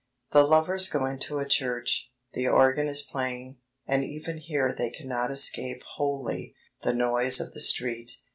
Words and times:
The 0.31 0.41
lovers 0.41 0.89
go 0.89 1.05
into 1.05 1.37
a 1.37 1.45
church. 1.47 2.11
The 2.33 2.47
organ 2.47 2.87
is 2.87 3.03
playing, 3.03 3.59
and 3.85 4.03
even 4.03 4.39
here 4.39 4.73
they 4.75 4.89
cannot 4.89 5.29
escape 5.29 5.83
wholly 5.93 6.55
the 6.81 6.91
noise 6.95 7.39
of 7.39 7.53
the 7.53 7.61
street. 7.61 8.11